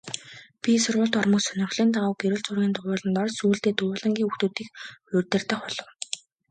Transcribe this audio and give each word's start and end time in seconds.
Би 0.61 0.71
сургуульд 0.83 1.15
ормогц 1.21 1.45
сонирхлын 1.47 1.89
дагуу 1.93 2.13
гэрэл 2.21 2.41
зургийн 2.45 2.73
дугуйланд 2.75 3.17
орж 3.21 3.33
сүүлдээ 3.37 3.73
дугуйлангийн 3.75 4.27
хүүхдүүдийг 4.27 4.69
удирдах 5.17 5.59
болов. 5.63 5.87